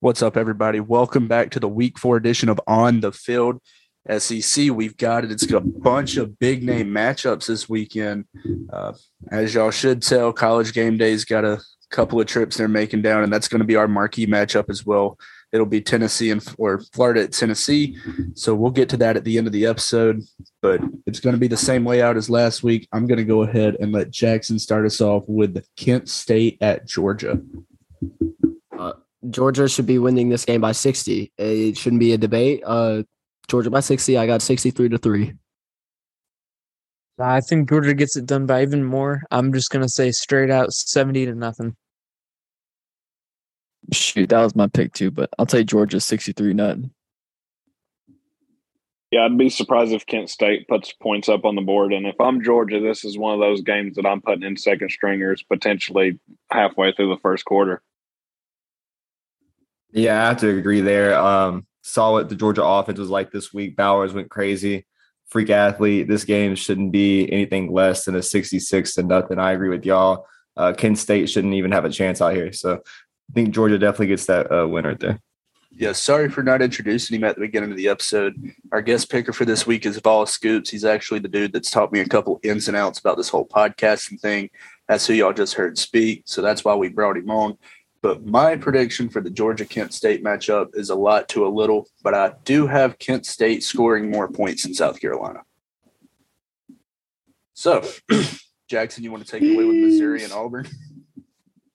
[0.00, 0.80] What's up, everybody?
[0.80, 3.60] Welcome back to the week four edition of On the Field
[4.18, 4.70] SEC.
[4.70, 5.30] We've got it.
[5.30, 8.24] It's got a bunch of big name matchups this weekend.
[8.72, 8.94] Uh,
[9.30, 13.22] as y'all should tell, college game day's got a couple of trips they're making down,
[13.22, 15.18] and that's going to be our marquee matchup as well.
[15.52, 17.98] It'll be Tennessee and or Florida at Tennessee.
[18.34, 20.22] So we'll get to that at the end of the episode,
[20.62, 22.88] but it's going to be the same layout as last week.
[22.92, 26.86] I'm going to go ahead and let Jackson start us off with Kent State at
[26.86, 27.38] Georgia.
[28.78, 28.94] Uh,
[29.28, 31.30] Georgia should be winning this game by 60.
[31.36, 32.62] It shouldn't be a debate.
[32.64, 33.02] Uh,
[33.48, 34.16] Georgia by 60.
[34.16, 35.34] I got 63 to 3.
[37.18, 39.22] I think Georgia gets it done by even more.
[39.30, 41.76] I'm just going to say straight out 70 to nothing.
[43.90, 46.90] Shoot, that was my pick too, but I'll take Georgia 63 nothing.
[49.10, 51.92] Yeah, I'd be surprised if Kent State puts points up on the board.
[51.92, 54.90] And if I'm Georgia, this is one of those games that I'm putting in second
[54.90, 56.18] stringers potentially
[56.50, 57.82] halfway through the first quarter.
[59.92, 61.14] Yeah, I have to agree there.
[61.18, 63.76] Um, saw what the Georgia offense was like this week.
[63.76, 64.86] Bowers went crazy.
[65.28, 66.08] Freak athlete.
[66.08, 69.38] This game shouldn't be anything less than a 66 to nothing.
[69.38, 70.26] I agree with y'all.
[70.56, 72.52] Uh, Kent State shouldn't even have a chance out here.
[72.52, 72.80] So
[73.32, 75.18] I think Georgia definitely gets that uh, win right there.
[75.70, 78.36] Yeah, sorry for not introducing him at the beginning of the episode.
[78.72, 80.68] Our guest picker for this week is Vol Scoops.
[80.68, 83.46] He's actually the dude that's taught me a couple ins and outs about this whole
[83.46, 84.50] podcasting thing.
[84.86, 86.24] That's who y'all just heard speak.
[86.26, 87.56] So that's why we brought him on.
[88.02, 91.86] But my prediction for the Georgia Kent State matchup is a lot to a little,
[92.02, 95.40] but I do have Kent State scoring more points in South Carolina.
[97.54, 97.82] So,
[98.68, 100.66] Jackson, you want to take away with Missouri and Auburn?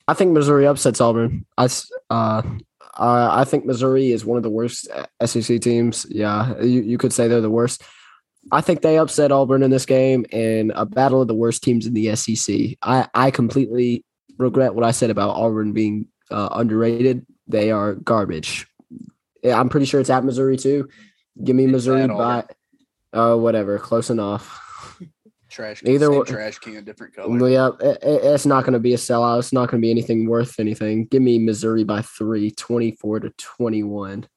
[0.08, 1.45] I think Missouri upsets Auburn.
[1.58, 1.67] I,
[2.09, 2.41] uh,
[2.97, 4.88] I think Missouri is one of the worst
[5.23, 6.05] SEC teams.
[6.09, 7.83] Yeah, you, you could say they're the worst.
[8.52, 11.86] I think they upset Auburn in this game in a battle of the worst teams
[11.86, 12.77] in the SEC.
[12.81, 14.05] I, I completely
[14.38, 17.25] regret what I said about Auburn being uh, underrated.
[17.47, 18.67] They are garbage.
[19.44, 20.88] I'm pretty sure it's at Missouri too.
[21.44, 22.45] Give me Missouri by
[23.14, 24.64] uh, whatever, close enough
[25.49, 27.49] trash can, either trash can, different color.
[27.49, 29.39] Yeah, it, it's not going to be a sellout.
[29.39, 31.05] It's not going to be anything worth anything.
[31.05, 34.27] Give me Missouri by three, 24 to 21.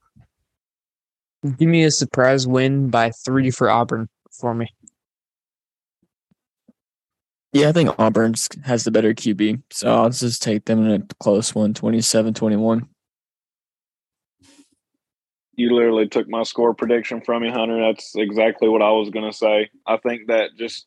[1.56, 4.68] Give me a surprise win by three for Auburn for me.
[7.52, 8.34] Yeah, I think Auburn
[8.64, 9.62] has the better QB.
[9.72, 12.88] So I'll just take them in a close one, 27 21.
[15.54, 17.80] You literally took my score prediction from me, Hunter.
[17.80, 19.68] That's exactly what I was going to say.
[19.86, 20.86] I think that just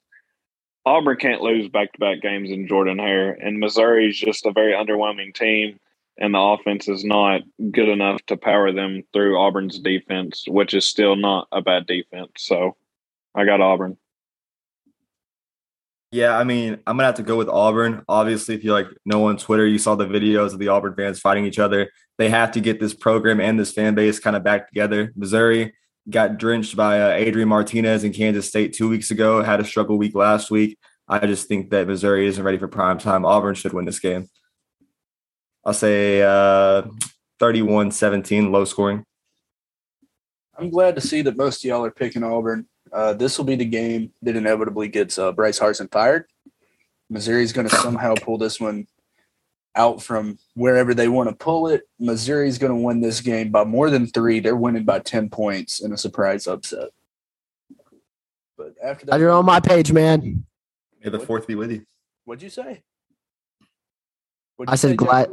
[0.85, 4.51] Auburn can't lose back to back games in Jordan Hare, and Missouri is just a
[4.51, 5.79] very underwhelming team,
[6.17, 10.85] and the offense is not good enough to power them through Auburn's defense, which is
[10.85, 12.31] still not a bad defense.
[12.37, 12.75] So
[13.33, 13.97] I got Auburn.
[16.11, 18.03] Yeah, I mean, I'm gonna have to go with Auburn.
[18.07, 21.19] Obviously, if you like know on Twitter, you saw the videos of the Auburn fans
[21.19, 21.89] fighting each other.
[22.19, 25.11] They have to get this program and this fan base kind of back together.
[25.15, 25.73] Missouri,
[26.09, 29.41] got drenched by uh, Adrian Martinez in Kansas State two weeks ago.
[29.41, 30.77] Had a struggle week last week.
[31.07, 33.25] I just think that Missouri isn't ready for prime time.
[33.25, 34.27] Auburn should win this game.
[35.65, 36.83] I'll say uh,
[37.39, 39.05] 31 17, low scoring.
[40.57, 42.67] I'm glad to see that most of y'all are picking Auburn.
[42.91, 46.25] Uh, this will be the game that inevitably gets uh, Bryce Harsin fired.
[47.09, 48.87] Missouri's going to somehow pull this one
[49.75, 51.83] out from wherever they want to pull it.
[51.99, 54.39] Missouri's going to win this game by more than three.
[54.39, 56.89] They're winning by 10 points in a surprise upset.
[58.57, 60.45] But after that, you're on my page, man.
[61.03, 61.85] May the fourth be with you.
[62.25, 62.83] What'd you say?
[64.55, 65.29] What'd you I said say, glad.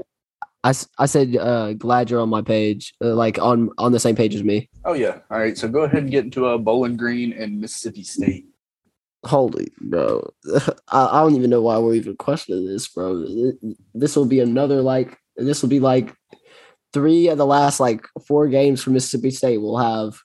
[0.62, 4.16] I, I said uh, glad you're on my page, uh, like on on the same
[4.16, 4.68] page as me.
[4.84, 5.18] Oh yeah.
[5.30, 5.56] All right.
[5.56, 8.49] So go ahead and get into a uh, Bowling Green and Mississippi State.
[9.24, 10.32] Holy bro,
[10.88, 13.24] I, I don't even know why we're even questioning this, bro.
[13.94, 16.14] This will be another like this will be like
[16.92, 19.58] three of the last like four games for Mississippi State.
[19.58, 20.18] will have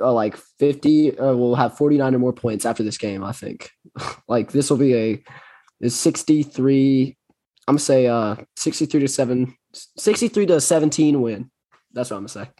[0.00, 1.16] uh, like fifty.
[1.16, 3.22] Uh, we'll have forty nine or more points after this game.
[3.22, 3.70] I think.
[4.28, 5.24] like this will be a,
[5.82, 7.16] a sixty three.
[7.68, 11.50] I'm gonna say uh 63 to 7 63 to 17 win.
[11.92, 12.50] That's what I'm gonna say.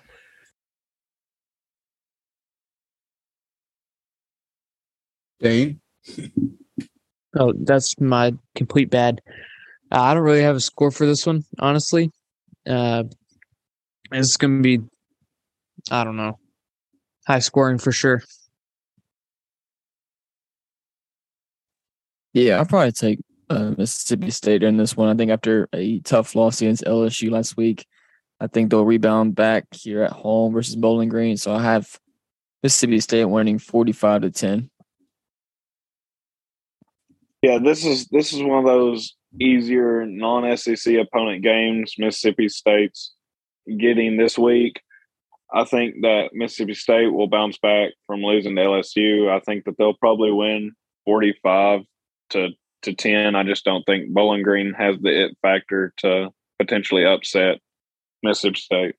[5.40, 5.80] Dane?
[7.38, 9.20] Oh, that's my complete bad.
[9.92, 12.10] Uh, I don't really have a score for this one, honestly.
[12.66, 13.04] Uh,
[14.12, 14.84] it's going to be,
[15.90, 16.38] I don't know,
[17.26, 18.22] high scoring for sure.
[22.32, 25.08] Yeah, I'll probably take uh, Mississippi State in this one.
[25.08, 27.86] I think after a tough loss against LSU last week,
[28.40, 31.36] I think they'll rebound back here at home versus Bowling Green.
[31.36, 31.98] So I have
[32.62, 34.70] Mississippi State winning 45 to 10.
[37.46, 43.14] Yeah, this is this is one of those easier non-SEC opponent games Mississippi State's
[43.78, 44.80] getting this week.
[45.54, 49.30] I think that Mississippi State will bounce back from losing to LSU.
[49.30, 50.72] I think that they'll probably win
[51.04, 51.82] 45
[52.30, 52.48] to
[52.82, 53.36] to 10.
[53.36, 57.60] I just don't think Bowling Green has the it factor to potentially upset
[58.24, 58.94] Mississippi State.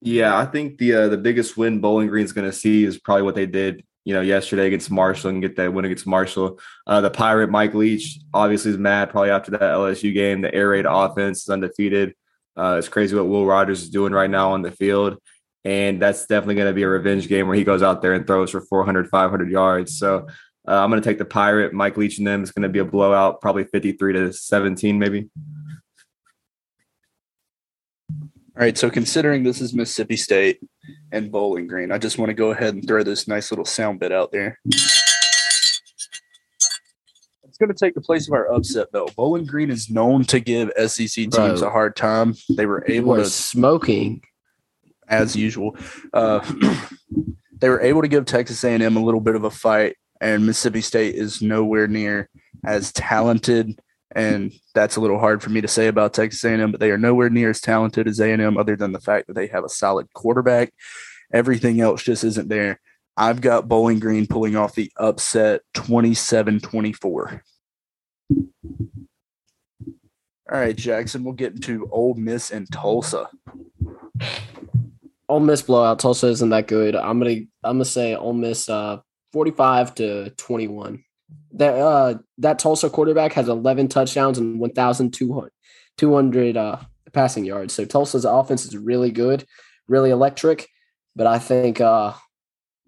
[0.00, 3.24] Yeah, I think the uh, the biggest win Bowling Green's going to see is probably
[3.24, 6.58] what they did, you know, yesterday against Marshall and get that win against Marshall.
[6.86, 10.40] Uh, the Pirate Mike Leach obviously is mad probably after that LSU game.
[10.40, 12.14] The air raid offense is undefeated.
[12.56, 15.18] Uh, it's crazy what Will Rogers is doing right now on the field.
[15.62, 18.26] And that's definitely going to be a revenge game where he goes out there and
[18.26, 19.98] throws for 400, 500 yards.
[19.98, 20.26] So
[20.66, 21.74] uh, I'm going to take the Pirate.
[21.74, 22.40] Mike Leach and them.
[22.40, 25.28] It's going to be a blowout, probably 53 to 17, maybe.
[28.08, 28.24] All
[28.56, 28.78] right.
[28.78, 30.60] So considering this is Mississippi State
[31.12, 34.00] and Bowling Green, I just want to go ahead and throw this nice little sound
[34.00, 34.58] bit out there.
[37.44, 39.08] It's going to take the place of our upset though.
[39.16, 41.62] Bowling Green is known to give SEC teams Bro.
[41.62, 42.34] a hard time.
[42.56, 44.22] They were able to smoking.
[45.08, 45.76] as usual.
[46.12, 46.40] Uh,
[47.60, 50.80] they were able to give Texas A&M a little bit of a fight, and Mississippi
[50.80, 52.28] State is nowhere near
[52.64, 53.80] as talented.
[54.14, 56.98] And that's a little hard for me to say about Texas A&M, but they are
[56.98, 60.12] nowhere near as talented as A&M, other than the fact that they have a solid
[60.14, 60.72] quarterback.
[61.32, 62.80] Everything else just isn't there.
[63.16, 67.42] I've got Bowling Green pulling off the upset 27 24.
[70.50, 73.28] All right, Jackson, we'll get into Ole Miss and Tulsa.
[75.28, 75.98] Ole Miss blowout.
[75.98, 76.96] Tulsa isn't that good.
[76.96, 78.98] I'm gonna I'm gonna say Ole Miss uh
[79.32, 81.04] 45 to 21.
[81.52, 85.50] That uh that Tulsa quarterback has 11 touchdowns and 1,200
[85.96, 86.78] 200 uh
[87.12, 87.74] passing yards.
[87.74, 89.44] So Tulsa's offense is really good,
[89.88, 90.68] really electric.
[91.16, 92.12] But I think uh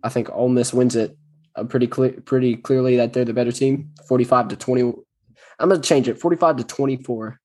[0.03, 1.17] I think Ole Miss wins it
[1.57, 3.91] uh, pretty clear pretty clearly that they're the better team.
[4.09, 4.83] 45 to 20.
[5.59, 7.41] I'm gonna change it 45 to 24.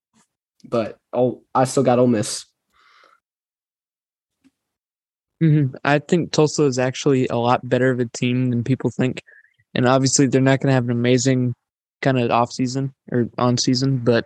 [0.64, 2.46] But oh I still got Ole Miss.
[5.40, 9.22] hmm I think Tulsa is actually a lot better of a team than people think.
[9.76, 11.54] And obviously, they're not going to have an amazing
[12.00, 14.24] kind of off season or on season, but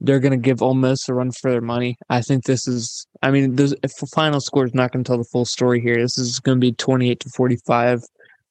[0.00, 1.98] they're going to give Ole Miss a run for their money.
[2.08, 5.08] I think this is, I mean, this, if the final score is not going to
[5.08, 8.02] tell the full story here, this is going to be 28 to 45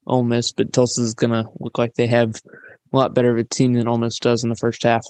[0.07, 2.41] Ole Miss, but Tulsa is going to look like they have
[2.91, 5.05] a lot better of a team than Ole Miss does in the first half.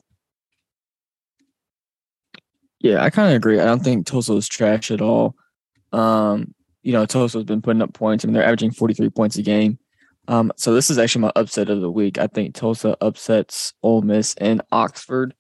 [2.80, 3.60] Yeah, I kind of agree.
[3.60, 5.36] I don't think Tulsa is trash at all.
[5.92, 6.54] Um,
[6.84, 8.24] you know, Tulsa's been putting up points.
[8.24, 9.80] I mean, they're averaging 43 points a game.
[10.30, 12.20] Um, so this is actually my upset of the week.
[12.20, 15.34] I think Tulsa upsets Ole Miss and Oxford.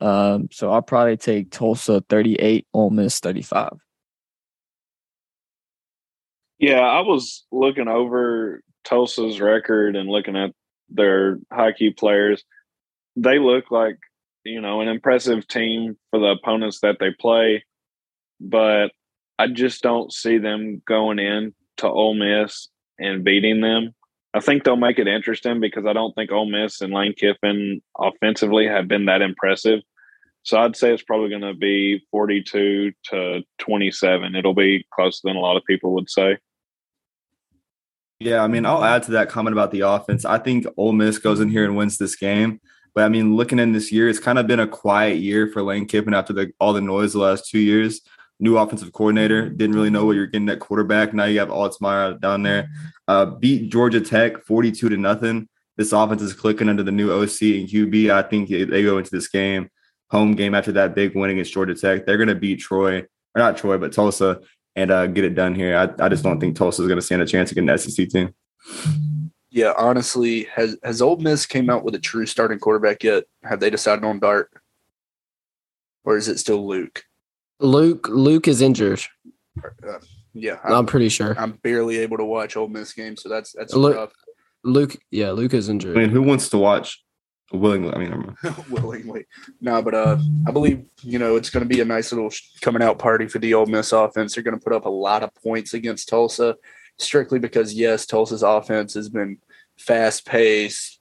[0.00, 3.72] Um, so I'll probably take Tulsa 38, Ole Miss 35.
[6.60, 10.52] Yeah, I was looking over Tulsa's record and looking at
[10.88, 12.44] their high key players.
[13.16, 13.98] They look like,
[14.44, 17.64] you know, an impressive team for the opponents that they play,
[18.38, 18.92] but
[19.36, 22.68] I just don't see them going in to Ole Miss
[23.00, 23.94] and beating them.
[24.34, 27.80] I think they'll make it interesting because I don't think Ole Miss and Lane Kiffin
[27.98, 29.80] offensively have been that impressive.
[30.42, 34.34] So I'd say it's probably going to be 42 to 27.
[34.34, 36.38] It'll be closer than a lot of people would say.
[38.20, 40.24] Yeah, I mean, I'll add to that comment about the offense.
[40.24, 42.60] I think Ole Miss goes in here and wins this game.
[42.94, 45.62] But I mean, looking in this year, it's kind of been a quiet year for
[45.62, 48.00] Lane Kiffin after the, all the noise the last two years.
[48.40, 51.12] New offensive coordinator, didn't really know what you're getting at quarterback.
[51.12, 52.68] Now you have Altmyer down there.
[53.08, 55.48] Uh, beat Georgia Tech 42 to nothing.
[55.76, 58.10] This offense is clicking under the new OC and QB.
[58.10, 59.70] I think they go into this game,
[60.10, 62.04] home game after that big win against Georgia Tech.
[62.04, 64.40] They're going to beat Troy, or not Troy, but Tulsa,
[64.76, 65.76] and uh, get it done here.
[65.76, 68.08] I, I just don't think Tulsa is going to stand a chance against the SEC
[68.08, 68.34] team.
[69.50, 73.24] Yeah, honestly, has has Ole Miss came out with a true starting quarterback yet?
[73.44, 74.50] Have they decided on Dart,
[76.04, 77.04] or is it still Luke?
[77.60, 79.00] Luke Luke is injured.
[79.62, 79.98] Uh,
[80.34, 81.34] yeah, I'm I'm, pretty sure.
[81.38, 84.12] I'm barely able to watch Ole Miss games, so that's that's Luke- rough.
[84.64, 85.96] Luke, yeah, Luke is injured.
[85.96, 87.02] I mean, who wants to watch
[87.52, 87.92] willingly?
[87.94, 88.64] I mean, never mind.
[88.70, 89.26] willingly.
[89.60, 92.42] No, but uh, I believe you know it's going to be a nice little sh-
[92.60, 94.34] coming out party for the Ole Miss offense.
[94.34, 96.56] They're going to put up a lot of points against Tulsa,
[96.98, 99.38] strictly because yes, Tulsa's offense has been
[99.78, 100.97] fast paced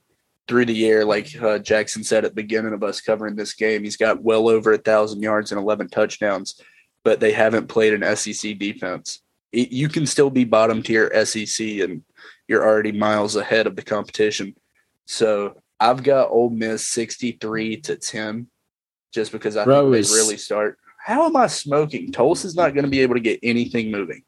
[0.47, 3.83] through the air, like uh, Jackson said at the beginning of us covering this game.
[3.83, 6.61] He's got well over a thousand yards and eleven touchdowns,
[7.03, 9.21] but they haven't played an SEC defense.
[9.51, 12.03] It, you can still be bottom tier SEC, and
[12.47, 14.55] you're already miles ahead of the competition.
[15.05, 18.47] So I've got Ole Miss 63 to 10
[19.13, 20.77] just because I Bro think they really start.
[21.03, 22.11] How am I smoking?
[22.11, 24.23] Tulsa's not going to be able to get anything moving.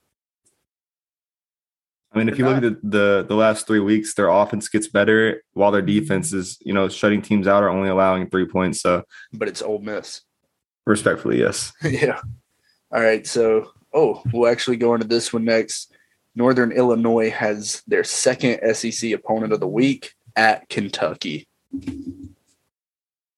[2.12, 4.88] I mean, if you look at the, the the last three weeks, their offense gets
[4.88, 6.00] better while their mm-hmm.
[6.00, 8.82] defense is, you know, shutting teams out or only allowing three points.
[8.82, 10.22] So, but it's Ole Miss.
[10.86, 11.72] respectfully, yes.
[11.84, 12.20] yeah.
[12.92, 13.28] All right.
[13.28, 15.94] So, oh, we'll actually go into this one next.
[16.36, 21.48] Northern Illinois has their second SEC opponent of the week at Kentucky.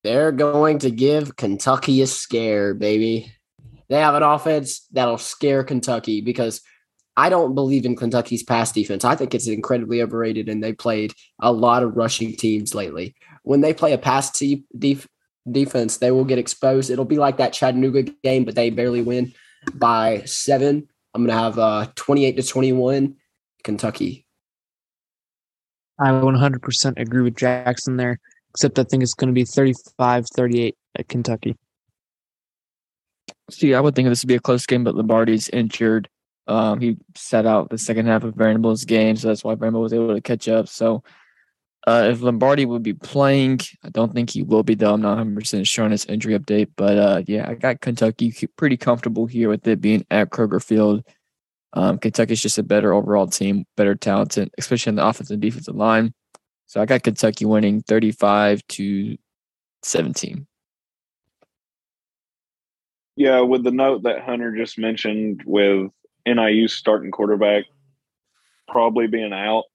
[0.03, 3.31] They're going to give Kentucky a scare, baby.
[3.89, 6.61] They have an offense that'll scare Kentucky because
[7.17, 9.03] I don't believe in Kentucky's pass defense.
[9.03, 13.15] I think it's incredibly overrated, and they played a lot of rushing teams lately.
[13.43, 15.07] When they play a pass te- def-
[15.49, 16.89] defense, they will get exposed.
[16.89, 19.33] It'll be like that Chattanooga game, but they barely win
[19.73, 20.87] by seven.
[21.13, 23.15] I'm going to have uh, 28 to 21,
[23.63, 24.25] Kentucky.
[25.99, 28.19] I 100% agree with Jackson there,
[28.51, 31.57] except I think it's going to be 35 38 at Kentucky.
[33.49, 36.09] See, I would think this would be a close game, but Lombardi's injured.
[36.47, 39.93] Um, he sat out the second half of Vanderbilt's game, so that's why Vanderbilt was
[39.93, 40.67] able to catch up.
[40.67, 41.03] So,
[41.87, 44.93] uh, if Lombardi would be playing, I don't think he will be, though.
[44.93, 46.69] I'm not 100% sure on his injury update.
[46.75, 51.03] But uh, yeah, I got Kentucky pretty comfortable here with it being at Kroger Field.
[51.73, 55.75] Um, Kentucky's just a better overall team, better talented, especially on the offensive and defensive
[55.75, 56.13] line.
[56.67, 59.17] So I got Kentucky winning 35 to
[59.83, 60.47] 17.
[63.15, 65.91] Yeah, with the note that Hunter just mentioned with
[66.25, 67.65] NIU starting quarterback
[68.67, 69.65] probably being out,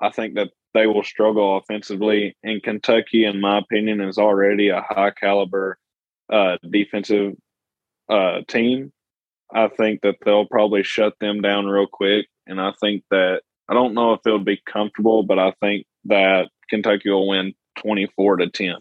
[0.00, 2.36] I think that they will struggle offensively.
[2.42, 5.78] And Kentucky, in my opinion, is already a high caliber
[6.30, 7.34] uh, defensive
[8.08, 8.92] uh, team.
[9.52, 12.26] I think that they'll probably shut them down real quick.
[12.46, 16.48] And I think that I don't know if it'll be comfortable, but I think that
[16.68, 18.76] Kentucky will win 24 to 10.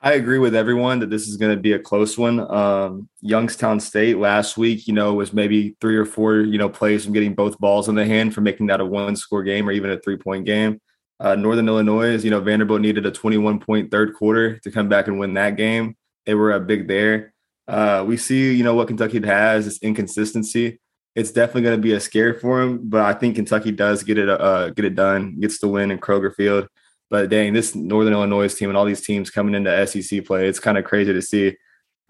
[0.00, 2.38] I agree with everyone that this is going to be a close one.
[2.38, 7.04] Um, Youngstown State last week, you know, was maybe three or four, you know, plays
[7.04, 9.72] from getting both balls in the hand for making that a one score game or
[9.72, 10.80] even a three point game.
[11.18, 15.08] Uh, Northern Illinois, you know, Vanderbilt needed a 21 point third quarter to come back
[15.08, 15.96] and win that game.
[16.26, 17.34] They were a big there.
[17.66, 20.78] Uh, we see, you know, what Kentucky has is inconsistency.
[21.16, 24.18] It's definitely going to be a scare for them, but I think Kentucky does get
[24.18, 26.68] it, uh, get it done, gets the win in Kroger Field.
[27.10, 30.60] But dang, this Northern Illinois team and all these teams coming into SEC play, it's
[30.60, 31.56] kind of crazy to see.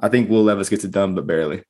[0.00, 1.62] I think Will Levis gets it done, but barely.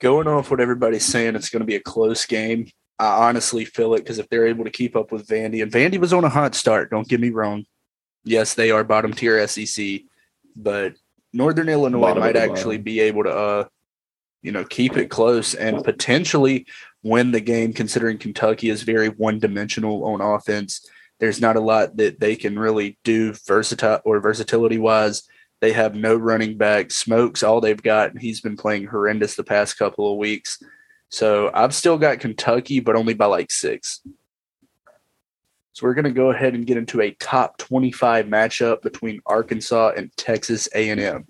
[0.00, 2.68] Going off what everybody's saying, it's going to be a close game.
[2.98, 5.98] I honestly feel it because if they're able to keep up with Vandy, and Vandy
[5.98, 7.64] was on a hot start, don't get me wrong.
[8.24, 10.02] Yes, they are bottom tier SEC,
[10.54, 10.94] but
[11.32, 13.64] Northern Illinois might actually be able to, uh,
[14.44, 16.66] you know, keep it close and potentially
[17.02, 17.72] win the game.
[17.72, 20.86] Considering Kentucky is very one dimensional on offense,
[21.18, 25.22] there's not a lot that they can really do versatile or versatility wise.
[25.60, 26.90] They have no running back.
[26.90, 28.10] Smokes all they've got.
[28.10, 30.62] and He's been playing horrendous the past couple of weeks.
[31.08, 34.02] So I've still got Kentucky, but only by like six.
[35.72, 39.92] So we're going to go ahead and get into a top 25 matchup between Arkansas
[39.96, 41.24] and Texas A&M.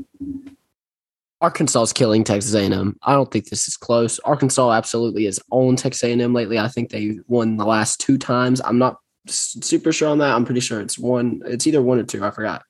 [1.44, 2.96] Arkansas is killing Texas A&M.
[3.02, 4.18] I don't think this is close.
[4.20, 6.58] Arkansas absolutely has owned Texas A&M lately.
[6.58, 8.62] I think they won the last two times.
[8.64, 8.96] I'm not
[9.26, 10.34] super sure on that.
[10.34, 11.42] I'm pretty sure it's one.
[11.44, 12.24] It's either one or two.
[12.24, 12.62] I forgot.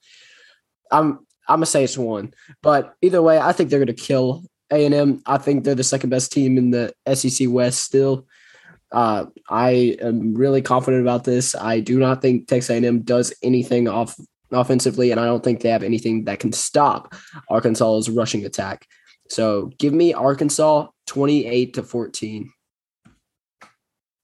[0.90, 5.22] I'm I'm gonna say it's one, but either way, I think they're gonna kill A&M.
[5.24, 8.26] I think they're the second best team in the SEC West still.
[8.90, 11.54] Uh, I am really confident about this.
[11.54, 14.16] I do not think Texas A&M does anything off
[14.54, 17.14] offensively, and I don't think they have anything that can stop
[17.50, 18.86] Arkansas's rushing attack.
[19.28, 22.50] So give me Arkansas 28 to 14.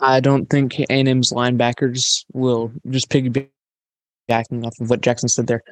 [0.01, 3.51] I don't think A&M's linebackers will just piggybacking
[4.65, 5.63] off of what Jackson said there.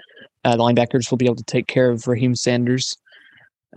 [0.45, 2.97] Uh, the linebackers will be able to take care of Raheim Sanders.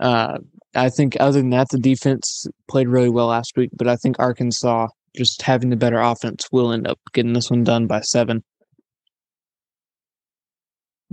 [0.00, 0.38] Uh,
[0.74, 4.16] I think other than that, the defense played really well last week, but I think
[4.18, 8.42] Arkansas just having the better offense will end up getting this one done by seven.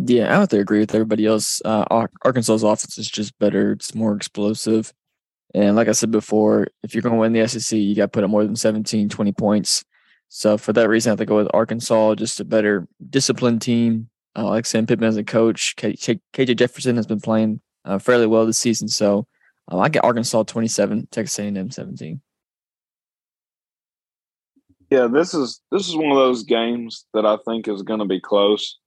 [0.01, 1.61] Yeah, I have to agree with everybody else.
[1.65, 1.83] Uh,
[2.23, 3.73] Arkansas's offense is just better.
[3.73, 4.93] It's more explosive.
[5.53, 8.07] And like I said before, if you're going to win the SEC, you got to
[8.07, 9.83] put up more than 17, 20 points.
[10.29, 14.09] So for that reason, I have to go with Arkansas, just a better disciplined team.
[14.37, 15.75] Uh, like Sam Pittman as a coach.
[15.75, 18.87] KJ Jefferson has been playing uh, fairly well this season.
[18.87, 19.27] So
[19.69, 22.21] uh, I get Arkansas 27, Texas A&M 17.
[24.91, 28.05] Yeah, this is this is one of those games that I think is going to
[28.05, 28.78] be close.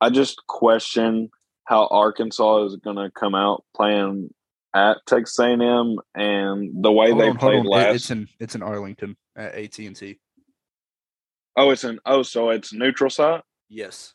[0.00, 1.30] I just question
[1.64, 4.32] how Arkansas is going to come out playing
[4.74, 7.66] at Texas A&M and the way Hold they on, played on.
[7.66, 7.94] It- last.
[7.96, 10.18] It's in it's in Arlington at AT&T.
[11.56, 13.42] oh, it's an oh, so it's neutral site.
[13.68, 14.14] Yes.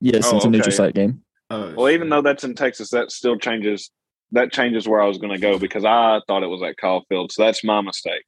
[0.00, 1.22] Yes, Oh, it's a oh, neutral site game.
[1.50, 3.90] Oh, Well, even though that's in Texas, that still changes
[4.32, 7.04] that changes where I was going to go because I thought it was at Kyle
[7.08, 7.32] Field.
[7.32, 8.22] So that's my mistake.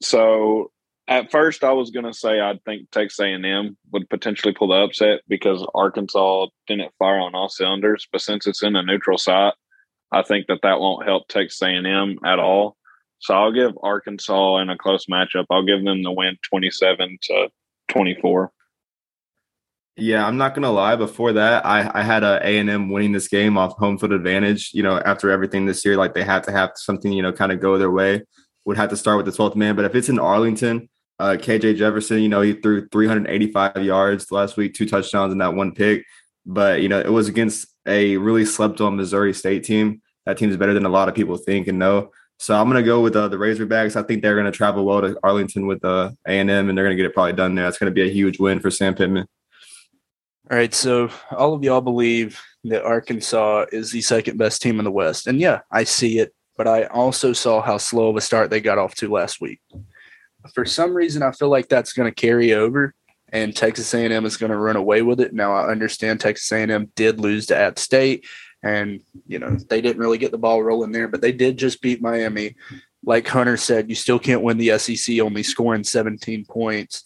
[0.00, 0.70] So
[1.12, 4.76] at first, I was going to say I think Texas A&M would potentially pull the
[4.76, 8.08] upset because Arkansas didn't fire on all cylinders.
[8.10, 9.52] But since it's in a neutral site,
[10.10, 12.76] I think that that won't help Texas A&M at all.
[13.18, 15.46] So I'll give Arkansas in a close matchup.
[15.50, 17.48] I'll give them the win, twenty-seven to
[17.88, 18.50] twenty-four.
[19.96, 20.96] Yeah, I'm not gonna lie.
[20.96, 24.12] Before that, I, I had a A and M winning this game off home field
[24.12, 24.70] advantage.
[24.72, 27.52] You know, after everything this year, like they had to have something, you know, kind
[27.52, 28.22] of go their way.
[28.64, 29.76] Would have to start with the 12th man.
[29.76, 30.88] But if it's in Arlington,
[31.22, 35.54] uh, KJ Jefferson, you know, he threw 385 yards last week, two touchdowns and that
[35.54, 36.04] one pick.
[36.44, 40.02] But you know, it was against a really slept on Missouri State team.
[40.26, 42.10] That team is better than a lot of people think and know.
[42.40, 43.94] So I'm gonna go with uh, the Razorbacks.
[43.94, 47.06] I think they're gonna travel well to Arlington with uh, A and they're gonna get
[47.06, 47.68] it probably done there.
[47.68, 49.28] It's gonna be a huge win for Sam Pittman.
[50.50, 54.84] All right, so all of y'all believe that Arkansas is the second best team in
[54.84, 56.34] the West, and yeah, I see it.
[56.56, 59.60] But I also saw how slow of a start they got off to last week.
[60.54, 62.94] For some reason, I feel like that's going to carry over,
[63.32, 65.32] and Texas A&M is going to run away with it.
[65.32, 68.26] Now, I understand Texas A&M did lose to App State,
[68.62, 71.82] and you know they didn't really get the ball rolling there, but they did just
[71.82, 72.56] beat Miami.
[73.04, 77.04] Like Hunter said, you still can't win the SEC only scoring 17 points.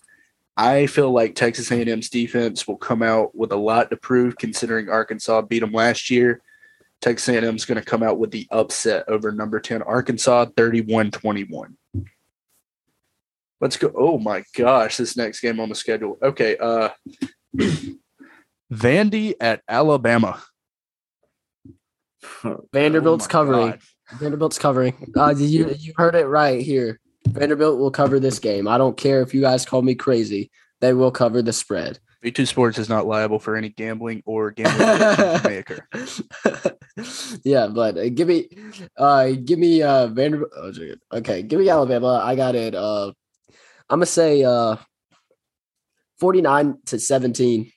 [0.57, 4.88] I feel like Texas A&M's defense will come out with a lot to prove, considering
[4.88, 6.43] Arkansas beat them last year.
[7.02, 11.75] Texas A&M is going to come out with the upset over number 10 Arkansas 31-21.
[13.60, 13.92] Let's go.
[13.96, 16.18] Oh my gosh, this next game on the schedule.
[16.22, 16.90] Okay, uh
[18.72, 20.42] Vandy at Alabama.
[22.72, 23.70] Vanderbilt's Oh covering.
[23.70, 23.80] God.
[24.18, 25.12] Vanderbilt's covering.
[25.16, 27.00] Uh, you you heard it right here.
[27.28, 28.68] Vanderbilt will cover this game.
[28.68, 30.50] I don't care if you guys call me crazy.
[30.80, 31.98] They will cover the spread.
[32.25, 35.78] V2 Sports is not liable for any gambling or gambling may occur.
[37.44, 38.48] yeah, but uh, give me,
[38.96, 40.50] uh, give me uh Vanderbilt.
[40.56, 40.72] Oh,
[41.18, 42.20] okay, give me Alabama.
[42.25, 42.75] I got it.
[42.75, 43.12] Uh,
[43.88, 44.76] I'm gonna say uh,
[46.19, 47.71] forty nine to seventeen.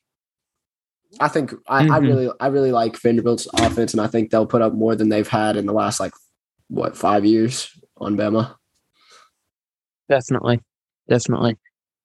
[1.20, 2.02] I think I, I Mhm.
[2.02, 5.28] really I really like Vanderbilt's offense, and I think they'll put up more than they've
[5.28, 6.14] had in the last like
[6.68, 8.56] what five years on Bama.
[10.08, 10.62] Definitely.
[11.08, 11.58] Definitely.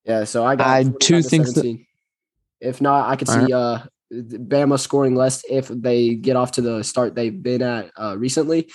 [0.03, 1.85] Yeah, so I got I 49 too to that- 17.
[2.61, 3.79] if not, I could see uh
[4.13, 8.69] Bama scoring less if they get off to the start they've been at uh, recently,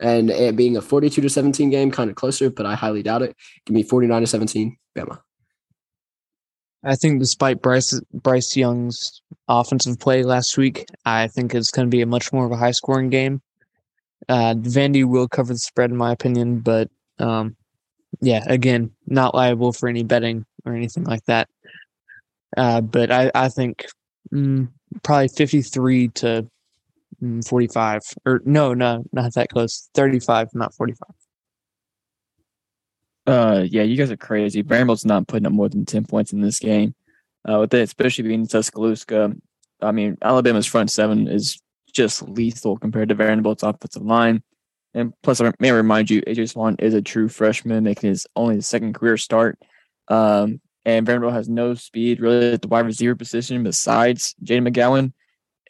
[0.00, 3.22] and it being a forty-two to seventeen game, kind of closer, but I highly doubt
[3.22, 3.36] it.
[3.66, 5.20] Give me forty-nine to seventeen, Bama.
[6.84, 11.90] I think despite Bryce Bryce Young's offensive play last week, I think it's going to
[11.90, 13.42] be a much more of a high scoring game.
[14.28, 17.56] Uh, Vandy will cover the spread, in my opinion, but um,
[18.20, 21.48] yeah, again, not liable for any betting or anything like that.
[22.56, 23.86] Uh, but I, I think
[24.32, 24.68] mm,
[25.02, 26.48] probably 53 to
[27.20, 29.88] 45, or no, no, not that close.
[29.94, 31.08] 35, not 45.
[33.26, 34.62] Uh, yeah, you guys are crazy.
[34.62, 36.94] Vanderbilt's not putting up more than ten points in this game.
[37.46, 39.34] Uh, with it, especially being Tuscaloosa.
[39.82, 41.60] I mean, Alabama's front seven is
[41.92, 44.42] just lethal compared to Vanderbilt's offensive line.
[44.94, 48.62] And plus, I may remind you, AJ Swann is a true freshman, making his only
[48.62, 49.58] second career start.
[50.08, 55.12] Um, and Vanderbilt has no speed really at the wide receiver position besides Jayden McGowan.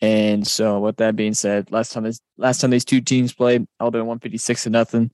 [0.01, 3.67] And so, with that being said, last time this last time these two teams played,
[3.81, 5.11] Alabama one fifty six to nothing.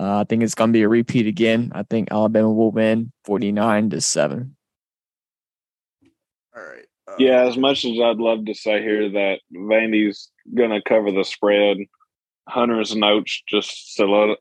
[0.00, 1.72] Uh, I think it's going to be a repeat again.
[1.74, 4.56] I think Alabama will win 49 to 7.
[6.56, 6.86] All right.
[7.06, 11.12] Uh, Yeah, as much as I'd love to say here that Vandy's going to cover
[11.12, 11.76] the spread,
[12.48, 13.94] Hunter's notes just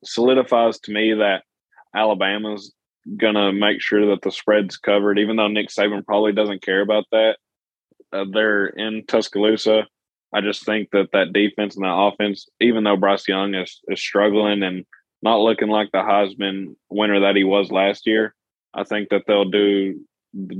[0.05, 1.43] solidifies to me that
[1.93, 2.73] Alabama's
[3.17, 6.79] going to make sure that the spread's covered, even though Nick Saban probably doesn't care
[6.79, 7.35] about that.
[8.11, 9.87] Uh, they're in Tuscaloosa.
[10.33, 13.99] I just think that that defense and that offense, even though Bryce Young is, is
[13.99, 14.85] struggling and
[15.21, 18.35] not looking like the Heisman winner that he was last year,
[18.73, 20.05] I think that they'll do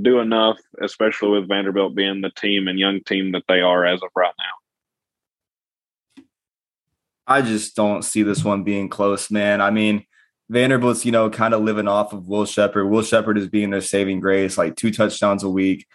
[0.02, 4.02] do enough, especially with Vanderbilt being the team and young team that they are as
[4.02, 6.24] of right now.
[7.26, 9.60] I just don't see this one being close, man.
[9.60, 10.04] I mean,
[10.48, 12.90] Vanderbilt's, you know, kind of living off of Will Sheppard.
[12.90, 15.86] Will Sheppard is being their saving grace, like two touchdowns a week,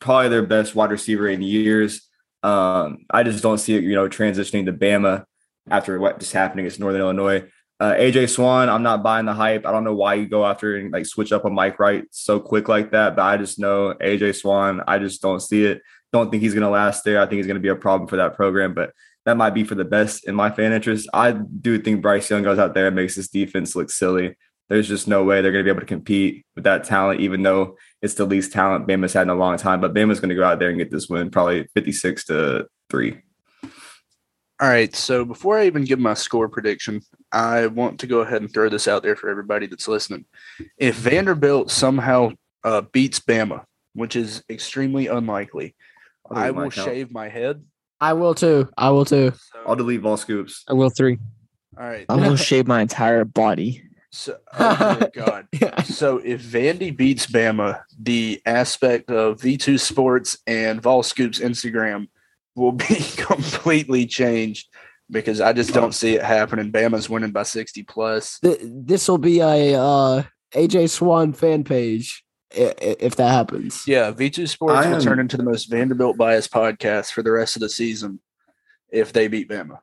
[0.00, 2.08] probably their best wide receiver in years.
[2.42, 5.24] Um, I just don't see it, you know, transitioning to Bama
[5.70, 7.44] after what just happened against Northern Illinois.
[7.80, 9.64] Uh, AJ Swann, I'm not buying the hype.
[9.64, 12.40] I don't know why you go after and like switch up on Mike Wright so
[12.40, 15.82] quick like that, but I just know AJ Swann, I just don't see it.
[16.12, 17.20] Don't think he's going to last there.
[17.20, 18.92] I think he's going to be a problem for that program, but
[19.26, 21.08] that might be for the best in my fan interest.
[21.12, 24.36] I do think Bryce Young goes out there and makes this defense look silly.
[24.68, 27.42] There's just no way they're going to be able to compete with that talent, even
[27.42, 29.80] though it's the least talent Bama's had in a long time.
[29.80, 33.18] But Bama's going to go out there and get this win, probably 56 to three.
[34.60, 34.94] All right.
[34.94, 37.00] So before I even give my score prediction,
[37.32, 40.24] I want to go ahead and throw this out there for everybody that's listening.
[40.76, 42.32] If Vanderbilt somehow
[42.64, 45.76] uh, beats Bama, which is extremely unlikely,
[46.30, 46.88] I'll I will account.
[46.88, 47.64] shave my head.
[48.00, 48.68] I will too.
[48.76, 49.32] I will too.
[49.52, 50.64] So, I'll delete all scoops.
[50.68, 51.18] I will three.
[51.78, 52.06] all right.
[52.08, 53.82] I'm gonna shave my entire body.
[54.10, 55.48] So, oh dear God.
[55.86, 62.08] So if Vandy beats Bama, the aspect of V2 Sports and Vol Scoops Instagram
[62.56, 64.68] will be completely changed
[65.10, 66.72] because I just don't see it happening.
[66.72, 68.38] Bama's winning by 60 plus.
[68.42, 70.22] This will be a uh,
[70.54, 72.24] AJ Swann fan page
[72.56, 73.84] i- i- if that happens.
[73.86, 77.30] Yeah, V2 Sports I will am- turn into the most Vanderbilt biased podcast for the
[77.32, 78.20] rest of the season
[78.90, 79.80] if they beat Bama.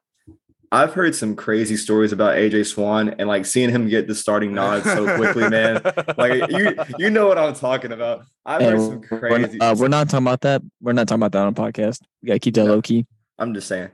[0.71, 4.53] I've heard some crazy stories about AJ Swann and like seeing him get the starting
[4.53, 5.81] nod so quickly, man.
[6.17, 8.25] Like you, you know what I'm talking about.
[8.45, 9.59] I've heard some And we're, crazy.
[9.61, 10.61] uh, we're not talking about that.
[10.81, 12.01] We're not talking about that on a podcast.
[12.21, 12.73] We gotta keep that No.
[12.75, 13.05] low key.
[13.39, 13.89] I'm just saying.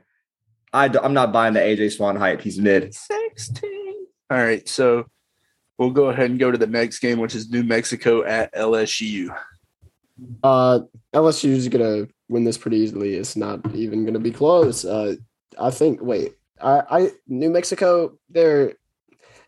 [0.72, 2.40] I d- I'm not buying the AJ Swann hype.
[2.40, 2.94] He's mid.
[2.94, 3.70] 16.
[4.30, 5.04] All right, so
[5.78, 9.36] we'll go ahead and go to the next game, which is New Mexico at LSU.
[10.42, 10.80] Uh,
[11.14, 13.14] LSU is gonna win this pretty easily.
[13.14, 14.84] It's not even gonna be close.
[14.84, 15.16] Uh,
[15.60, 16.00] I think.
[16.00, 18.18] Wait, I, I New Mexico.
[18.30, 18.74] They're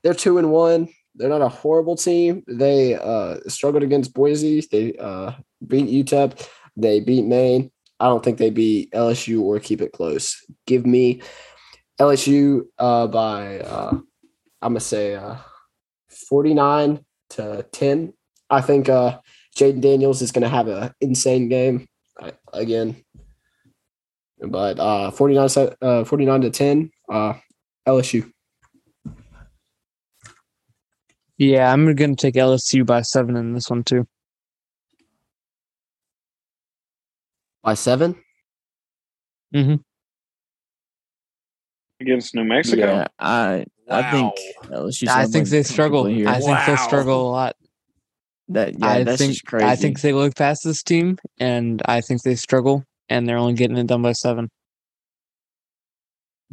[0.03, 0.89] they're two and one.
[1.15, 2.43] They're not a horrible team.
[2.47, 4.67] They uh struggled against Boise.
[4.71, 5.33] They uh
[5.67, 6.47] beat UTEP.
[6.77, 7.71] They beat Maine.
[8.01, 10.45] I don't think they beat LSU or keep it close.
[10.67, 11.23] Give me
[12.01, 13.91] LSU uh by uh
[14.61, 15.37] I'm gonna say uh
[16.29, 18.13] 49 to 10.
[18.51, 19.19] I think uh
[19.57, 21.87] Jayden Daniels is to have an insane game
[22.53, 22.97] again.
[24.41, 25.49] But uh 49
[25.81, 27.35] uh 49 to 10 uh
[27.87, 28.31] LSU.
[31.37, 34.07] Yeah, I'm gonna take LSU by seven in this one too.
[37.65, 38.15] By 7?
[39.55, 39.77] Mm-hmm.
[42.01, 42.87] against New Mexico.
[42.87, 45.09] Yeah, I I think LSU.
[45.09, 46.05] I think they struggle.
[46.05, 46.29] Here.
[46.29, 47.57] I think they'll struggle a lot.
[48.49, 49.65] that yeah, I that's think just crazy.
[49.65, 53.55] I think they look past this team, and I think they struggle, and they're only
[53.55, 54.51] getting it done by seven.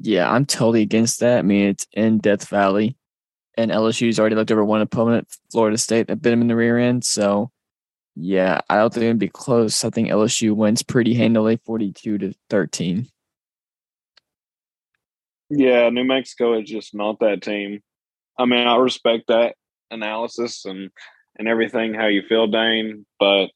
[0.04, 1.40] Yeah, I'm totally against that.
[1.40, 2.98] I mean, it's in Death Valley,
[3.56, 6.80] and LSU's already looked over one opponent, Florida State, that bit them in the rear
[6.80, 7.04] end.
[7.04, 7.52] So,
[8.16, 9.84] yeah, I don't think it'd be close.
[9.86, 13.08] I think LSU wins pretty handily, 42 to 13.
[15.52, 17.82] Yeah, New Mexico is just not that team.
[18.40, 19.56] I mean, I respect that
[19.92, 20.90] analysis and
[21.38, 23.48] and everything how you feel, Dane, but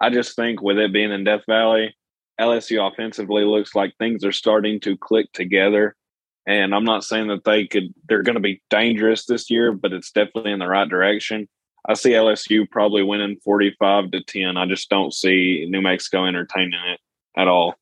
[0.00, 1.94] I just think with it being in Death Valley,
[2.40, 5.94] LSU offensively looks like things are starting to click together.
[6.46, 9.92] And I'm not saying that they could they're going to be dangerous this year, but
[9.92, 11.48] it's definitely in the right direction.
[11.86, 14.56] I see LSU probably winning 45 to 10.
[14.56, 17.00] I just don't see New Mexico entertaining it
[17.36, 17.74] at all.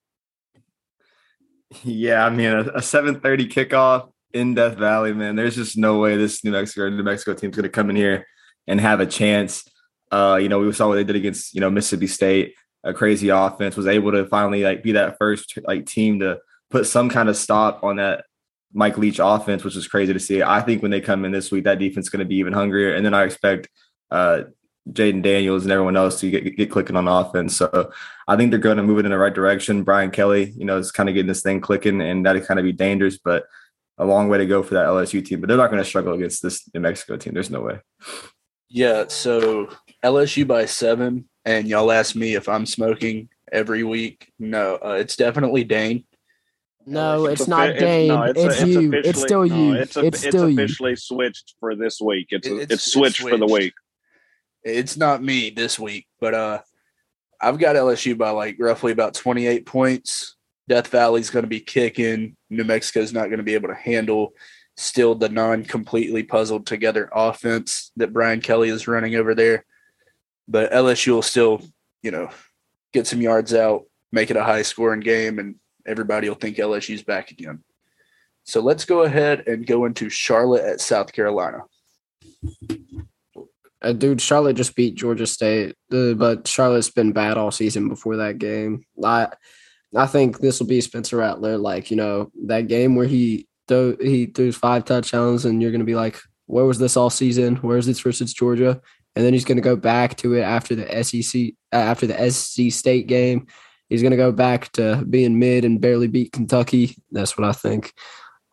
[1.84, 5.36] Yeah, I mean a, a 7:30 kickoff in Death Valley, man.
[5.36, 8.26] There's just no way this New Mexico New Mexico team's going to come in here
[8.66, 9.64] and have a chance.
[10.10, 12.54] Uh, you know, we saw what they did against you know Mississippi State.
[12.84, 16.40] A crazy offense was able to finally like be that first like team to
[16.70, 18.24] put some kind of stop on that
[18.72, 20.42] Mike Leach offense, which is crazy to see.
[20.42, 22.52] I think when they come in this week, that defense is going to be even
[22.52, 23.68] hungrier, and then I expect
[24.10, 24.44] uh,
[24.90, 27.56] Jayden Daniels and everyone else to get, get clicking on offense.
[27.56, 27.92] So
[28.26, 29.84] I think they're going to move it in the right direction.
[29.84, 32.64] Brian Kelly, you know, is kind of getting this thing clicking, and that'd kind of
[32.64, 33.44] be dangerous, but
[33.98, 35.40] a long way to go for that LSU team.
[35.40, 37.34] But they're not going to struggle against this New Mexico team.
[37.34, 37.80] There's no way.
[38.68, 39.68] Yeah, so
[40.02, 44.32] LSU by seven, and y'all ask me if I'm smoking every week.
[44.38, 46.04] No, uh, it's definitely Dane.
[46.84, 48.08] No, It's it's, not offi- Dane.
[48.08, 48.92] no, It's, a- you.
[48.92, 49.72] It's officially- still you.
[49.74, 50.54] It's, It's, a- still you.
[50.60, 52.28] officially switched for this week.
[52.30, 53.72] It's It- it's, it's- it's switched for the week.
[54.64, 56.60] It's not me this week, but uh,
[57.40, 60.36] I've got LSU by like roughly about 28 points.
[60.68, 62.36] Death Valley's going to be kicking.
[62.50, 64.32] New Mexico's not going to be able to handle
[64.76, 69.64] still the non completely puzzled together offense that Brian Kelly is running over there.
[70.48, 71.62] But LSU will still,
[72.02, 72.30] you know,
[72.92, 77.02] get some yards out, make it a high scoring game, and everybody will think LSU's
[77.02, 77.62] back again.
[78.44, 81.60] So let's go ahead and go into Charlotte at South Carolina.
[83.80, 88.16] Uh, dude, Charlotte just beat Georgia State, uh, but Charlotte's been bad all season before
[88.16, 88.84] that game.
[89.02, 89.28] I,
[89.94, 93.96] I think this will be Spencer Rattler, like you know that game where he throw,
[94.00, 97.56] he throws five touchdowns, and you're gonna be like, where was this all season?
[97.56, 98.80] Where is this versus Georgia?
[99.14, 102.72] And then he's gonna go back to it after the SEC uh, after the SC
[102.76, 103.46] State game.
[103.88, 106.96] He's gonna go back to being mid and barely beat Kentucky.
[107.10, 107.92] That's what I think.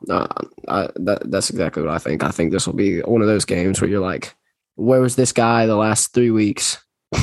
[0.10, 0.28] Uh,
[0.68, 2.24] I, that, that's exactly what I think.
[2.24, 4.34] I think this will be one of those games where you're like,
[4.76, 6.84] where was this guy the last three weeks?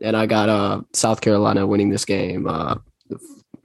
[0.00, 2.46] and I got uh South Carolina winning this game.
[2.46, 2.76] Uh,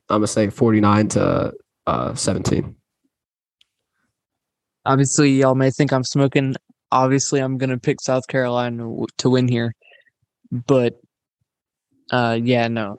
[0.10, 1.54] I'm gonna say 49 to
[1.86, 2.76] uh, 17.
[4.86, 6.56] Obviously, y'all may think I'm smoking.
[6.92, 9.74] Obviously, I'm going to pick South Carolina to win here.
[10.52, 11.00] But
[12.12, 12.98] uh, yeah, no.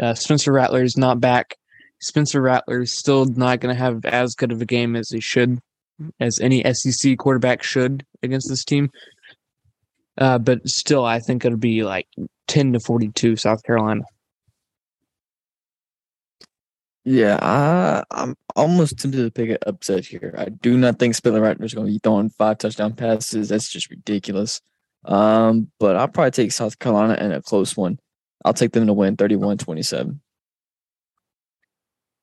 [0.00, 1.56] Uh, Spencer Rattler is not back.
[2.00, 5.20] Spencer Rattler is still not going to have as good of a game as he
[5.20, 5.58] should,
[6.20, 8.90] as any SEC quarterback should against this team.
[10.16, 12.06] Uh, but still, I think it'll be like
[12.46, 14.02] 10 to 42 South Carolina.
[17.10, 20.34] Yeah, I, I'm almost tempted to pick an upset here.
[20.36, 23.48] I do not think Spencer Rattler is going to be throwing five touchdown passes.
[23.48, 24.60] That's just ridiculous.
[25.06, 27.98] Um, but I'll probably take South Carolina in a close one.
[28.44, 30.20] I'll take them to win 31 27.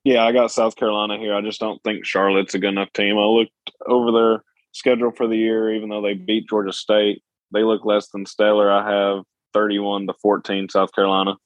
[0.03, 1.33] Yeah, I got South Carolina here.
[1.33, 3.17] I just don't think Charlotte's a good enough team.
[3.17, 3.53] I looked
[3.87, 7.23] over their schedule for the year, even though they beat Georgia State.
[7.51, 8.71] They look less than stellar.
[8.71, 9.23] I have
[9.55, 11.37] 31 to 14 South Carolina.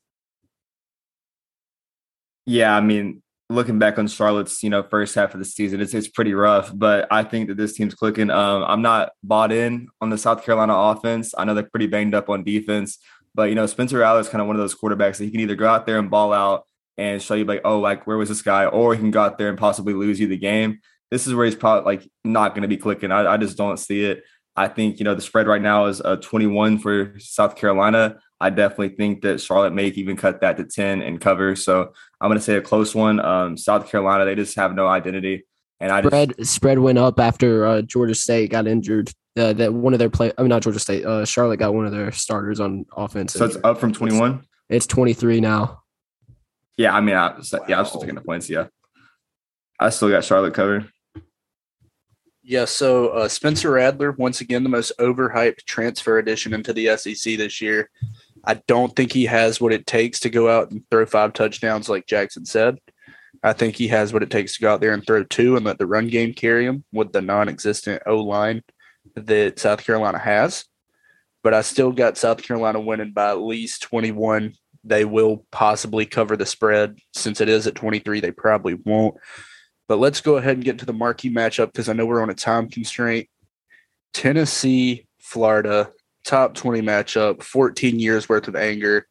[2.45, 5.93] Yeah, I mean, looking back on Charlotte's, you know, first half of the season, it's
[5.93, 6.71] it's pretty rough.
[6.73, 8.29] But I think that this team's clicking.
[8.29, 11.33] Um, I'm not bought in on the South Carolina offense.
[11.38, 12.99] I know they're pretty banged up on defense,
[13.33, 15.39] but you know, Spencer Rattler is kind of one of those quarterbacks that he can
[15.39, 16.65] either go out there and ball out
[16.97, 19.38] and show you like, oh, like where was this guy, or he can go out
[19.38, 20.79] there and possibly lose you the game.
[21.09, 23.12] This is where he's probably like not going to be clicking.
[23.12, 24.23] I, I just don't see it.
[24.55, 28.19] I think you know the spread right now is a 21 for South Carolina.
[28.41, 31.56] I definitely think that Charlotte may even cut that to 10 and cover.
[31.56, 33.19] So I'm going to say a close one.
[33.19, 35.45] Um, South Carolina, they just have no identity.
[35.82, 39.12] And I spread just, spread went up after uh, Georgia State got injured.
[39.38, 41.06] Uh, that one of their play, I mean not Georgia State.
[41.06, 43.34] Uh, Charlotte got one of their starters on offense.
[43.34, 44.43] So it's up from 21.
[44.69, 45.82] It's 23 now.
[46.78, 48.49] Yeah, I mean, I, yeah, I was still taking the points.
[48.49, 48.67] Yeah,
[49.80, 50.89] I still got Charlotte covered.
[52.41, 57.38] Yeah, so uh, Spencer Rattler, once again, the most overhyped transfer addition into the SEC
[57.38, 57.89] this year.
[58.45, 61.89] I don't think he has what it takes to go out and throw five touchdowns,
[61.89, 62.80] like Jackson said.
[63.43, 65.65] I think he has what it takes to go out there and throw two and
[65.65, 68.63] let the run game carry him with the non existent O line
[69.15, 70.65] that South Carolina has.
[71.43, 74.54] But I still got South Carolina winning by at least 21.
[74.84, 76.99] They will possibly cover the spread.
[77.13, 79.15] Since it is at 23, they probably won't.
[79.88, 82.30] But let's go ahead and get to the marquee matchup because I know we're on
[82.30, 83.28] a time constraint.
[84.13, 85.91] Tennessee, Florida,
[86.29, 89.07] top 20 matchup, 14 years worth of anger.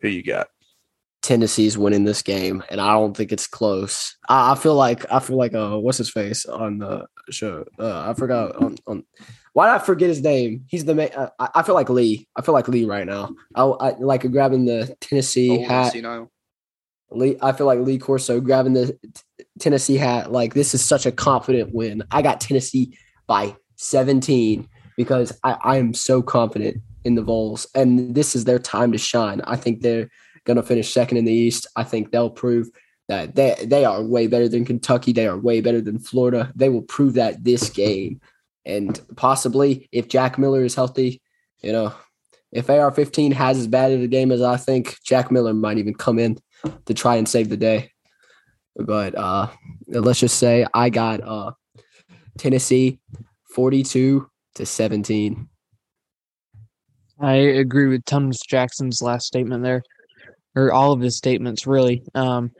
[0.00, 0.48] Who you got?
[1.22, 4.14] Tennessee's winning this game, and I don't think it's close.
[4.28, 7.64] I, I feel like I feel like uh, what's his face on the show?
[7.78, 9.04] Uh, I forgot on, on
[9.54, 10.66] why did I forget his name?
[10.68, 11.08] He's the main.
[11.16, 12.28] Uh, I, I feel like Lee.
[12.36, 13.34] I feel like Lee right now.
[13.54, 15.92] I, I like grabbing the Tennessee Old hat.
[15.92, 16.30] senile.
[17.10, 20.30] Lee, I feel like Lee Corso grabbing the t- Tennessee hat.
[20.30, 22.02] Like this is such a confident win.
[22.10, 28.14] I got Tennessee by 17 because I, I am so confident in the Vols, and
[28.14, 29.40] this is their time to shine.
[29.42, 30.08] I think they're
[30.44, 31.66] going to finish second in the East.
[31.76, 32.68] I think they'll prove
[33.08, 35.12] that they they are way better than Kentucky.
[35.12, 36.52] They are way better than Florida.
[36.54, 38.20] They will prove that this game,
[38.64, 41.20] and possibly if Jack Miller is healthy,
[41.62, 41.92] you know,
[42.52, 45.94] if AR-15 has as bad of a game as I think, Jack Miller might even
[45.94, 46.38] come in
[46.86, 47.90] to try and save the day.
[48.76, 49.48] But uh,
[49.88, 51.52] let's just say I got uh,
[52.38, 53.00] Tennessee
[53.54, 55.48] 42 to 17.
[57.20, 59.82] I agree with Thomas Jackson's last statement there,
[60.56, 62.02] or all of his statements, really.
[62.14, 62.50] Um,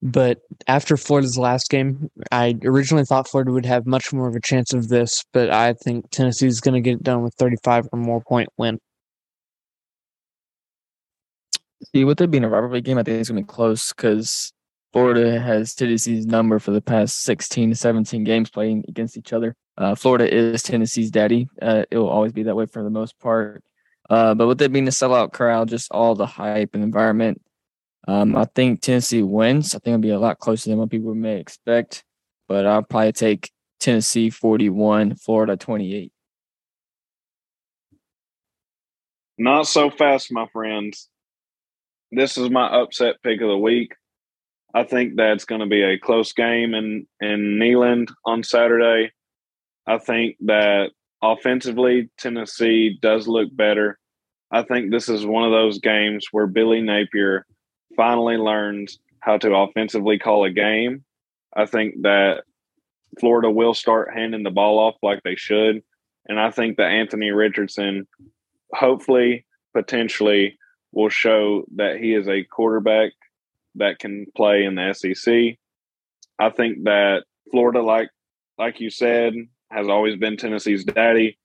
[0.00, 4.40] but after Florida's last game, I originally thought Florida would have much more of a
[4.40, 7.98] chance of this, but I think Tennessee's going to get it done with 35 or
[7.98, 8.78] more point win.
[11.94, 14.52] See, with it being a rivalry game, I think it's going to be close because
[14.92, 19.54] Florida has Tennessee's number for the past 16 to 17 games playing against each other.
[19.78, 21.48] Uh, Florida is Tennessee's daddy.
[21.62, 23.62] Uh, it will always be that way for the most part.
[24.10, 27.40] Uh, but with it being a sellout crowd, just all the hype and environment,
[28.08, 29.74] um, I think Tennessee wins.
[29.74, 32.04] I think it'll be a lot closer than what people may expect.
[32.48, 36.10] But I'll probably take Tennessee 41, Florida 28.
[39.36, 41.08] Not so fast, my friends.
[42.10, 43.94] This is my upset pick of the week.
[44.74, 49.12] I think that's going to be a close game in in Neyland on Saturday.
[49.88, 50.90] I think that
[51.22, 53.98] offensively Tennessee does look better.
[54.50, 57.46] I think this is one of those games where Billy Napier
[57.96, 61.04] finally learns how to offensively call a game.
[61.56, 62.44] I think that
[63.18, 65.82] Florida will start handing the ball off like they should.
[66.26, 68.06] And I think that Anthony Richardson,
[68.74, 70.58] hopefully, potentially,
[70.92, 73.12] will show that he is a quarterback
[73.76, 75.56] that can play in the SEC.
[76.38, 78.10] I think that Florida, like
[78.58, 79.34] like you said,
[79.70, 81.38] has always been Tennessee's daddy.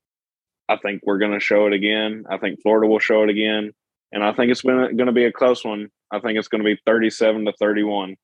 [0.69, 2.25] I think we're going to show it again.
[2.29, 3.73] I think Florida will show it again,
[4.11, 5.89] and I think it's going to be a close one.
[6.11, 8.15] I think it's going to be thirty-seven to thirty-one.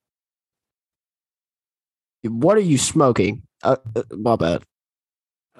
[2.22, 3.42] What are you smoking?
[3.62, 4.62] Uh, uh, my bad.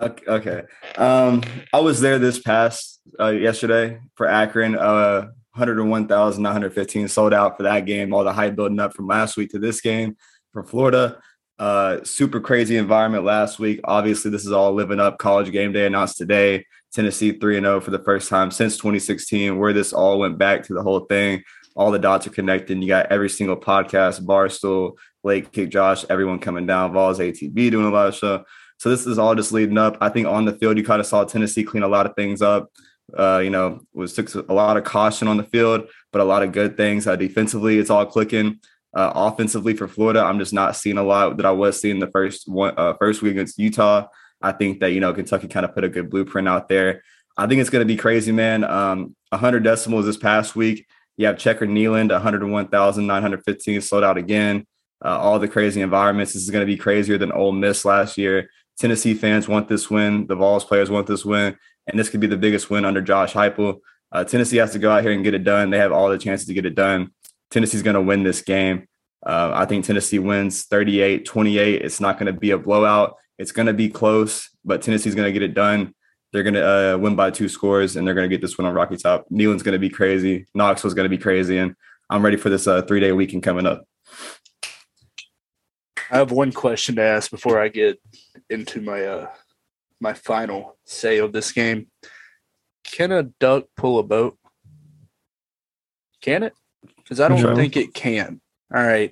[0.00, 0.24] Okay.
[0.26, 0.62] okay.
[0.96, 1.42] Um,
[1.74, 4.76] I was there this past uh, yesterday for Akron.
[4.76, 8.14] Uh, 101,915 sold out for that game.
[8.14, 10.16] All the hype building up from last week to this game
[10.53, 11.20] for Florida.
[11.61, 13.81] Uh, super crazy environment last week.
[13.85, 15.18] Obviously, this is all living up.
[15.18, 16.64] College game day announced today.
[16.90, 20.73] Tennessee 3 0 for the first time since 2016, where this all went back to
[20.73, 21.42] the whole thing.
[21.77, 22.81] All the dots are connected.
[22.81, 27.85] You got every single podcast, Barstool, Lake Kick Josh, everyone coming down, Vols, ATB doing
[27.85, 28.42] a lot of stuff.
[28.79, 29.99] So this is all just leading up.
[30.01, 32.40] I think on the field, you kind of saw Tennessee clean a lot of things
[32.40, 32.73] up.
[33.14, 36.42] Uh, you know, was took a lot of caution on the field, but a lot
[36.42, 37.07] of good things.
[37.07, 38.59] Uh, defensively, it's all clicking.
[38.92, 42.11] Uh, offensively for Florida, I'm just not seeing a lot that I was seeing the
[42.11, 44.09] first one uh, first week against Utah.
[44.42, 47.03] I think that you know Kentucky kind of put a good blueprint out there.
[47.37, 48.64] I think it's going to be crazy, man.
[48.64, 50.87] Um, 100 decimals this past week.
[51.16, 54.66] You have Checker Neyland, 101,915 sold out again.
[55.05, 56.33] Uh, all the crazy environments.
[56.33, 58.50] This is going to be crazier than Ole Miss last year.
[58.79, 60.26] Tennessee fans want this win.
[60.26, 63.35] The Vols players want this win, and this could be the biggest win under Josh
[63.35, 63.81] Heupel.
[64.12, 65.70] Uh, Tennessee has to go out here and get it done.
[65.70, 67.12] They have all the chances to get it done.
[67.50, 68.86] Tennessee's going to win this game.
[69.24, 71.82] Uh, I think Tennessee wins 38 28.
[71.82, 73.16] It's not going to be a blowout.
[73.38, 75.94] It's going to be close, but Tennessee's going to get it done.
[76.32, 78.66] They're going to uh, win by two scores, and they're going to get this one
[78.66, 79.26] on Rocky Top.
[79.30, 80.46] Neyland's going to be crazy.
[80.54, 81.74] Knoxville's going to be crazy, and
[82.08, 83.84] I'm ready for this uh, three day weekend coming up.
[86.10, 88.00] I have one question to ask before I get
[88.48, 89.30] into my uh
[90.00, 91.86] my final say of this game.
[92.84, 94.36] Can a duck pull a boat?
[96.20, 96.54] Can it?
[97.11, 98.40] Because I don't think it can.
[98.73, 99.11] All right.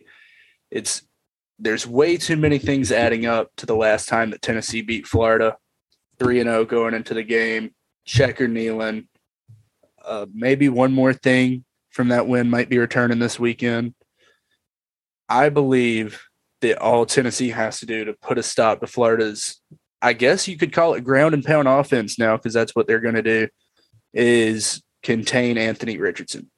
[0.71, 1.03] It's
[1.59, 5.57] there's way too many things adding up to the last time that Tennessee beat Florida.
[6.21, 7.75] 3 and 0 going into the game.
[8.05, 9.09] Checker Neyland.
[10.05, 13.95] Uh, maybe one more thing from that win might be returning this weekend.
[15.29, 16.23] I believe
[16.61, 19.61] that all Tennessee has to do to put a stop to Florida's,
[20.01, 23.01] I guess you could call it ground and pound offense now, because that's what they're
[23.01, 23.49] going to do,
[24.15, 26.49] is contain Anthony Richardson.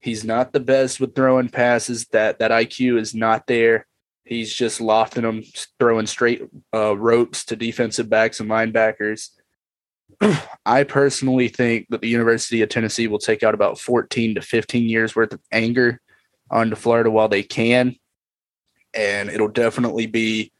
[0.00, 2.06] He's not the best with throwing passes.
[2.06, 3.86] That that IQ is not there.
[4.24, 5.42] He's just lofting them,
[5.78, 6.42] throwing straight
[6.74, 9.30] uh, ropes to defensive backs and linebackers.
[10.66, 14.88] I personally think that the University of Tennessee will take out about 14 to 15
[14.88, 16.00] years worth of anger
[16.50, 17.96] onto Florida while they can.
[18.94, 20.52] And it'll definitely be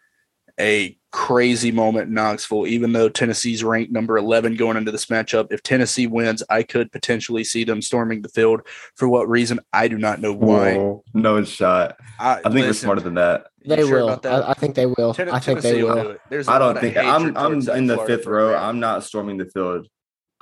[0.58, 5.48] a crazy moment in Knoxville, even though Tennessee's ranked number 11 going into this matchup.
[5.50, 8.62] If Tennessee wins, I could potentially see them storming the field.
[8.94, 9.60] For what reason?
[9.72, 10.76] I do not know why.
[10.76, 11.96] Whoa, no shot.
[12.18, 13.48] I, I think we're smarter than that.
[13.64, 14.16] They sure will.
[14.16, 14.26] that?
[14.26, 15.12] I, I think they will.
[15.14, 16.02] Ten- I think they will will.
[16.02, 16.20] do it.
[16.30, 17.36] There's a I don't think I'm.
[17.36, 18.48] I'm towards that in the fifth row.
[18.48, 18.64] program.
[18.64, 19.86] I'm not storming the field.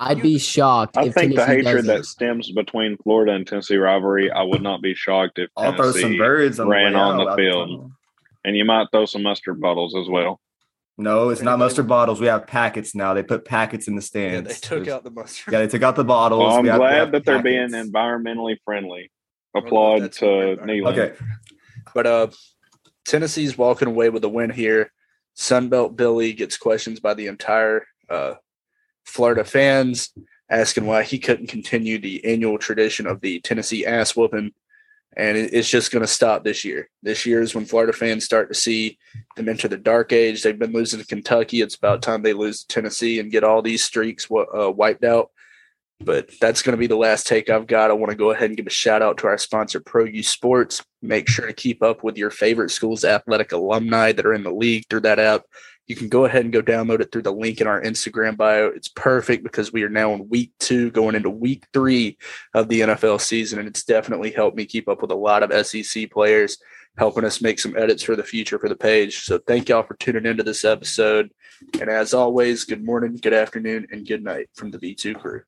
[0.01, 4.31] I'd be shocked I if think the hatred that stems between Florida and Tennessee rivalry,
[4.31, 6.99] I would not be shocked if I'll throw some Tennessee birds on the ran way
[6.99, 7.91] on the field.
[8.45, 10.39] and you might throw some mustard bottles as well.
[10.99, 12.19] No, it's not Anybody- mustard bottles.
[12.19, 13.13] We have packets now.
[13.13, 14.49] They put packets in the Yeah, stands.
[14.49, 15.53] they took There's- out the mustard.
[15.53, 16.41] Yeah, they took out the bottles.
[16.41, 19.09] Well, I'm We have- have glad that they're being environmentally friendly.
[19.55, 20.97] don't know if Applaud that's to what Neyland.
[20.97, 21.15] Okay,
[21.95, 22.27] But uh,
[23.05, 24.91] Tennessee's walking away with a win here.
[25.37, 28.35] Sunbelt Billy gets questions by the entire uh,
[29.05, 30.11] Florida fans,
[30.49, 34.51] asking why he couldn't continue the annual tradition of the Tennessee ass whooping.
[35.17, 36.89] And it's just going to stop this year.
[37.01, 38.97] This year is when Florida fans start to see
[39.35, 40.43] them enter the dark age.
[40.43, 41.61] They've been losing to Kentucky.
[41.61, 45.31] It's about time they lose to Tennessee and get all these streaks uh, wiped out.
[46.01, 47.89] But that's going to be the last take I've got.
[47.89, 50.23] I want to go ahead and give a shout out to our sponsor, Pro U
[50.23, 50.81] Sports.
[51.01, 54.51] Make sure to keep up with your favorite school's athletic alumni that are in the
[54.53, 55.41] league through that app.
[55.89, 58.67] You can go ahead and go download it through the link in our Instagram bio.
[58.67, 62.19] It's perfect because we are now in week two, going into week three
[62.53, 63.57] of the NFL season.
[63.57, 66.59] And it's definitely helped me keep up with a lot of SEC players,
[66.99, 69.21] helping us make some edits for the future for the page.
[69.23, 71.31] So thank y'all for tuning into this episode.
[71.81, 75.41] And as always, good morning, good afternoon, and good night from the V2 crew.